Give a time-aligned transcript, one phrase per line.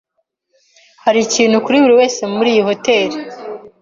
[1.03, 3.15] Hari ikintu kuri buri wese muri iyi hoteri.